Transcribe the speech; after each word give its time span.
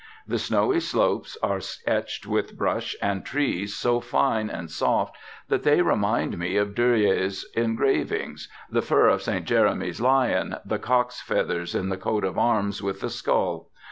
The 0.27 0.39
snowy 0.39 0.79
slopes 0.79 1.37
are 1.43 1.61
etched 1.85 2.25
with 2.25 2.57
brush 2.57 2.95
and 3.03 3.23
trees 3.23 3.75
so 3.75 3.99
fine 3.99 4.49
and 4.49 4.71
soft 4.71 5.15
that 5.47 5.61
they 5.61 5.83
remind 5.83 6.39
me 6.39 6.57
of 6.57 6.69
Dürer's 6.73 7.45
engravings, 7.55 8.49
the 8.67 8.81
fur 8.81 9.09
of 9.09 9.21
Saint 9.21 9.45
Jerome's 9.45 10.01
lion, 10.01 10.55
the 10.65 10.79
cock's 10.79 11.21
feathers 11.21 11.75
in 11.75 11.89
the 11.89 11.97
coat 11.97 12.23
of 12.23 12.35
arms 12.35 12.81
with 12.81 13.01
the 13.01 13.11
skull. 13.11 13.69